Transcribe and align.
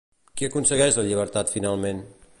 Qui 0.39 0.47
aconsegueix 0.47 0.97
la 0.99 1.05
llibertat 1.09 1.55
finalment? 1.59 2.05